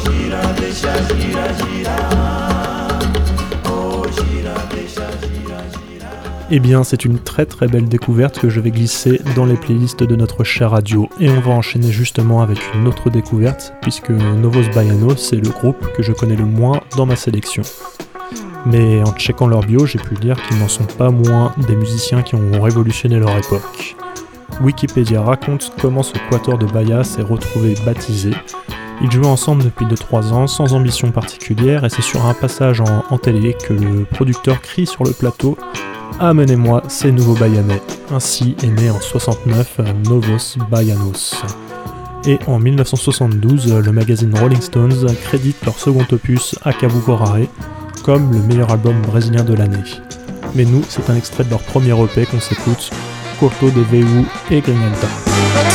Oh. 3.68 4.02
Eh 6.48 6.60
bien, 6.60 6.84
c'est 6.84 7.04
une 7.04 7.18
très 7.18 7.44
très 7.44 7.66
belle 7.66 7.88
découverte 7.88 8.38
que 8.38 8.48
je 8.48 8.60
vais 8.60 8.70
glisser 8.70 9.20
dans 9.34 9.44
les 9.44 9.56
playlists 9.56 10.04
de 10.04 10.14
notre 10.14 10.44
chère 10.44 10.70
radio. 10.70 11.08
Et 11.18 11.28
on 11.28 11.40
va 11.40 11.50
enchaîner 11.50 11.90
justement 11.90 12.40
avec 12.40 12.58
une 12.74 12.86
autre 12.86 13.10
découverte, 13.10 13.74
puisque 13.82 14.10
Novos 14.10 14.70
Baianos, 14.72 15.16
c'est 15.16 15.36
le 15.36 15.50
groupe 15.50 15.92
que 15.96 16.04
je 16.04 16.12
connais 16.12 16.36
le 16.36 16.44
moins 16.44 16.80
dans 16.96 17.06
ma 17.06 17.16
sélection. 17.16 17.62
Mais 18.66 19.02
en 19.04 19.12
checkant 19.12 19.46
leur 19.46 19.60
bio, 19.60 19.86
j'ai 19.86 19.98
pu 19.98 20.14
dire 20.16 20.36
qu'ils 20.42 20.58
n'en 20.58 20.68
sont 20.68 20.84
pas 20.84 21.10
moins 21.10 21.52
des 21.68 21.76
musiciens 21.76 22.22
qui 22.22 22.34
ont 22.34 22.60
révolutionné 22.60 23.18
leur 23.18 23.36
époque. 23.38 23.96
Wikipédia 24.60 25.22
raconte 25.22 25.72
comment 25.80 26.02
ce 26.02 26.14
quatuor 26.30 26.58
de 26.58 26.66
Bahia 26.66 27.04
s'est 27.04 27.22
retrouvé 27.22 27.74
baptisé. 27.84 28.30
Ils 29.02 29.10
jouaient 29.10 29.26
ensemble 29.26 29.62
depuis 29.62 29.84
2-3 29.86 30.32
ans 30.32 30.46
sans 30.46 30.74
ambition 30.74 31.10
particulière 31.10 31.84
et 31.84 31.90
c'est 31.90 32.02
sur 32.02 32.24
un 32.26 32.34
passage 32.34 32.80
en, 32.80 33.18
télé 33.18 33.54
que 33.54 33.74
le 33.74 34.04
producteur 34.04 34.60
crie 34.60 34.86
sur 34.86 35.04
le 35.04 35.12
plateau 35.12 35.56
Amenez-moi 36.18 36.82
ces 36.88 37.12
nouveaux 37.12 37.34
Bayanais. 37.34 37.82
Ainsi 38.10 38.56
est 38.62 38.80
né 38.80 38.88
en 38.88 39.00
69 39.00 39.80
Novos 40.08 40.56
Baianos. 40.70 41.34
Et 42.26 42.38
en 42.46 42.58
1972, 42.58 43.72
le 43.74 43.92
magazine 43.92 44.36
Rolling 44.36 44.60
Stones 44.60 45.06
crédite 45.22 45.62
leur 45.64 45.78
second 45.78 46.06
opus 46.10 46.58
Akabu 46.64 47.00
Korare 47.00 47.46
comme 48.04 48.32
le 48.32 48.38
meilleur 48.40 48.70
album 48.70 49.00
brésilien 49.02 49.44
de 49.44 49.54
l'année. 49.54 49.84
Mais 50.54 50.64
nous, 50.64 50.82
c'est 50.88 51.10
un 51.10 51.16
extrait 51.16 51.44
de 51.44 51.50
leur 51.50 51.62
premier 51.62 51.92
EP 51.92 52.26
qu'on 52.26 52.40
s'écoute, 52.40 52.90
Corto 53.40 53.70
de 53.70 53.80
Veu 53.80 54.04
et 54.50 54.60
Grinalda. 54.60 55.65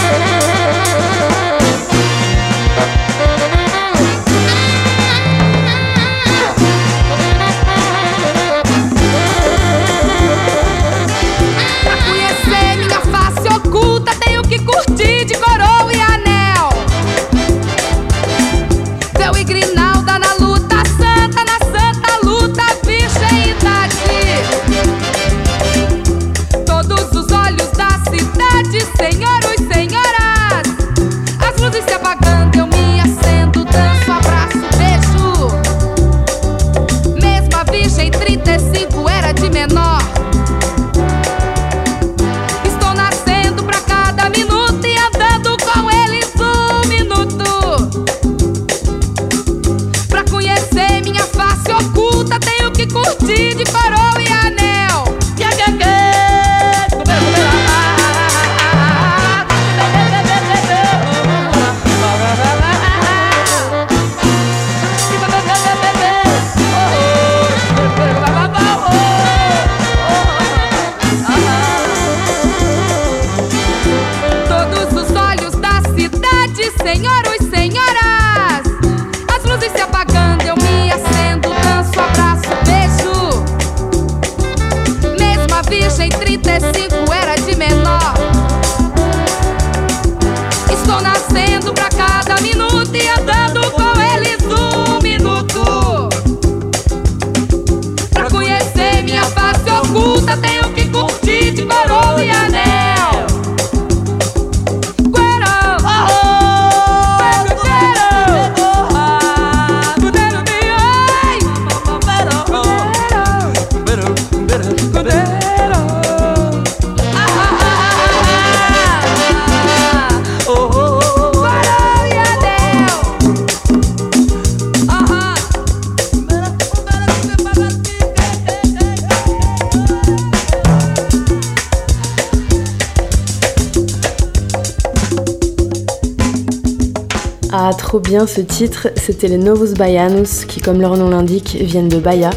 Trop 137.91 137.99
bien 137.99 138.25
ce 138.25 138.39
titre, 138.39 138.87
c'était 138.95 139.27
les 139.27 139.37
Novos 139.37 139.73
Baianos 139.73 140.45
qui, 140.47 140.61
comme 140.61 140.79
leur 140.79 140.95
nom 140.95 141.09
l'indique, 141.09 141.57
viennent 141.59 141.89
de 141.89 141.97
Bahia, 141.97 142.29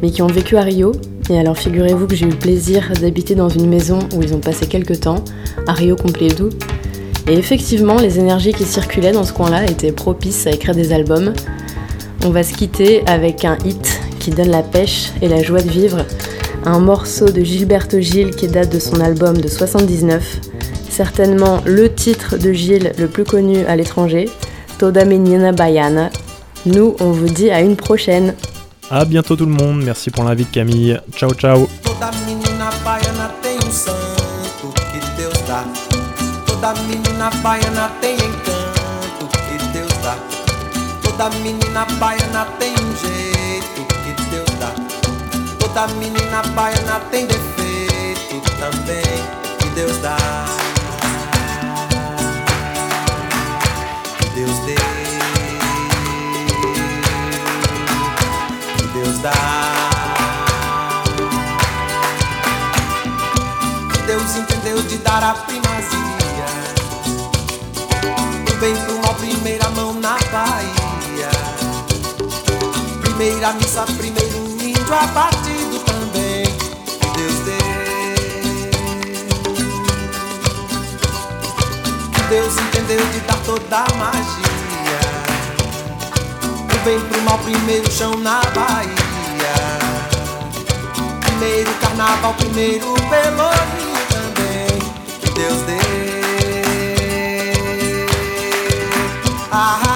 mais 0.00 0.10
qui 0.10 0.22
ont 0.22 0.26
vécu 0.26 0.56
à 0.56 0.62
Rio. 0.62 0.92
Et 1.28 1.38
alors 1.38 1.58
figurez-vous 1.58 2.06
que 2.06 2.16
j'ai 2.16 2.24
eu 2.24 2.30
le 2.30 2.38
plaisir 2.38 2.90
d'habiter 2.98 3.34
dans 3.34 3.50
une 3.50 3.68
maison 3.68 3.98
où 4.16 4.22
ils 4.22 4.32
ont 4.32 4.38
passé 4.38 4.64
quelques 4.64 5.00
temps, 5.00 5.22
à 5.66 5.74
Rio 5.74 5.96
Completo. 5.96 6.48
Et 7.28 7.34
effectivement, 7.34 7.96
les 7.96 8.18
énergies 8.18 8.54
qui 8.54 8.64
circulaient 8.64 9.12
dans 9.12 9.24
ce 9.24 9.34
coin-là 9.34 9.66
étaient 9.66 9.92
propices 9.92 10.46
à 10.46 10.50
écrire 10.52 10.74
des 10.74 10.94
albums. 10.94 11.34
On 12.24 12.30
va 12.30 12.42
se 12.42 12.54
quitter 12.54 13.02
avec 13.06 13.44
un 13.44 13.58
hit 13.66 14.00
qui 14.18 14.30
donne 14.30 14.48
la 14.48 14.62
pêche 14.62 15.10
et 15.20 15.28
la 15.28 15.42
joie 15.42 15.60
de 15.60 15.68
vivre, 15.68 16.06
un 16.64 16.78
morceau 16.78 17.26
de 17.26 17.42
Gilberto 17.42 18.00
Gil 18.00 18.30
qui 18.30 18.48
date 18.48 18.72
de 18.72 18.78
son 18.78 18.98
album 18.98 19.36
de 19.36 19.48
79, 19.48 20.40
certainement 20.88 21.60
le 21.66 21.92
titre 21.92 22.38
de 22.38 22.54
Gilles 22.54 22.92
le 22.96 23.08
plus 23.08 23.24
connu 23.24 23.58
à 23.66 23.76
l'étranger, 23.76 24.30
Toda 24.82 25.04
Menina 25.04 25.52
Baiana. 25.52 26.10
Nous, 26.66 26.96
on 26.98 27.12
vous 27.12 27.28
dit 27.28 27.52
à 27.52 27.60
une 27.60 27.76
prochaine. 27.76 28.34
À 28.90 29.04
bientôt 29.04 29.36
tout 29.36 29.46
le 29.46 29.52
monde, 29.52 29.80
merci 29.84 30.10
pour 30.10 30.24
l'invite 30.24 30.50
Camille. 30.50 31.00
Ciao 31.14 31.32
ciao 31.34 31.68
Toda 31.84 32.10
menina 32.26 32.68
baiana 32.84 33.30
tem 33.40 33.56
um 33.58 33.70
santo 33.70 34.74
que 34.74 34.98
Deus 35.16 35.38
dá. 35.46 35.62
Toda 36.48 36.74
menina 36.88 37.30
baiana 37.44 37.92
tem 38.00 38.14
encanto 38.16 39.28
que 39.30 39.72
Deus 39.72 39.92
dá. 40.02 40.16
Toda 41.04 41.30
menina 41.44 41.86
baiana 42.00 42.48
tem 42.58 42.72
um 42.72 42.96
jeito 43.06 43.86
que 43.86 44.30
Deus 44.32 44.50
dá. 44.58 44.74
Toda 45.60 45.86
menina 45.94 46.42
baiana 46.56 46.98
tem 47.12 47.28
defeito 47.28 48.50
também 48.58 49.22
que 49.60 49.68
Deus 49.76 49.96
dá. 49.98 50.61
Deus. 54.34 54.58
Que 58.76 58.86
Deus 58.86 59.18
dá. 59.18 59.32
Deus 64.06 64.36
entendeu 64.36 64.82
de 64.82 64.98
dar 64.98 65.22
a 65.22 65.34
primazia 65.34 66.46
Do 68.44 68.54
bem 68.56 68.76
pro 68.76 68.98
mal, 68.98 69.14
primeira 69.14 69.70
mão 69.70 69.94
na 69.94 70.18
Bahia 70.30 71.30
Primeira 73.00 73.52
missa, 73.54 73.84
primeiro 73.96 74.36
índio 74.60 74.94
abatido 74.94 75.51
Deus 82.32 82.56
entendeu 82.56 83.06
de 83.08 83.20
dar 83.20 83.36
toda 83.44 83.76
a 83.76 83.94
magia. 83.98 85.00
Do 86.66 86.78
bem 86.82 86.98
pro 86.98 87.20
mal, 87.20 87.38
primeiro 87.40 87.92
chão 87.92 88.16
na 88.16 88.40
Bahia. 88.54 88.96
Primeiro 91.26 91.70
carnaval, 91.74 92.32
primeiro 92.32 92.94
pelourinho 93.10 93.98
também. 94.08 94.78
Que 95.20 95.30
Deus 95.30 95.60
dê. 95.66 95.78
Ah, 99.50 99.91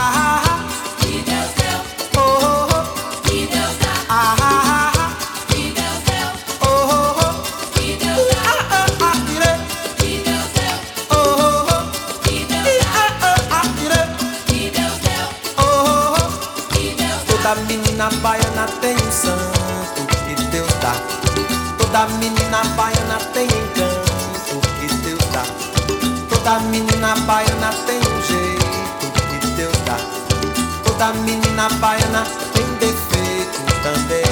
Toda 30.99 31.13
menina 31.13 31.69
baiana 31.79 32.25
tem 32.55 32.65
defeito 32.77 33.61
também 33.83 34.25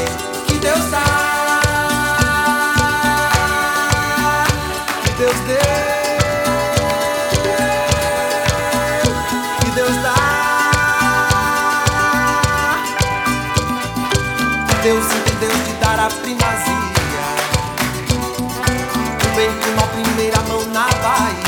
que 0.46 0.54
Deus 0.54 0.90
dá. 0.90 1.04
Que 5.04 5.10
Deus 5.18 5.36
dê. 5.46 5.58
Que 9.60 9.70
Deus 9.72 9.96
dá. 10.02 10.14
Deus 14.82 15.04
primeira 15.04 16.08
primazia. 16.22 17.28
O 19.20 19.36
bem 19.36 19.52
primo, 19.52 19.86
primeira 19.88 20.40
mão 20.48 20.64
na 20.72 20.86
Bahia. 21.02 21.44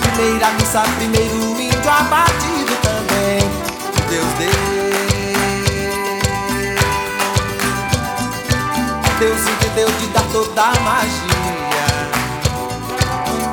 Primeira 0.00 0.48
missa, 0.52 0.82
primeiro 0.96 1.60
índio 1.60 1.90
abatido 1.90 2.55
deu 9.76 9.86
de 9.86 10.06
dar 10.06 10.24
toda 10.32 10.62
a 10.62 10.80
magia. 10.80 11.86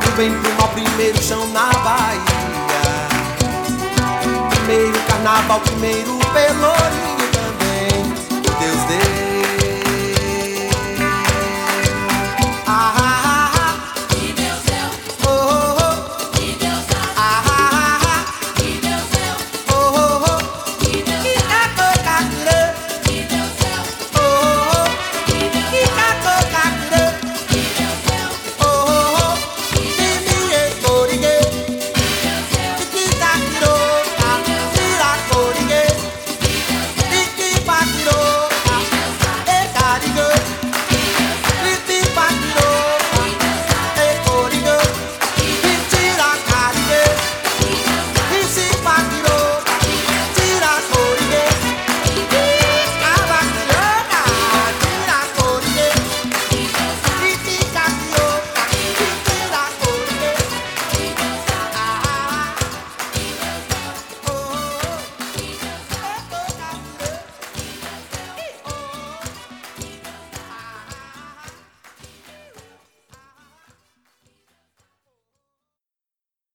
Do 0.06 0.12
bem 0.16 0.32
pro 0.40 0.54
mal, 0.54 0.70
primeiro 0.70 1.22
chão 1.22 1.46
na 1.50 1.70
Bahia. 1.84 2.22
Primeiro 4.50 5.00
carnaval, 5.02 5.60
primeiro 5.60 6.18
pelourinho 6.34 7.28
também. 7.34 8.04
Deus 8.58 8.84
deu 8.88 9.23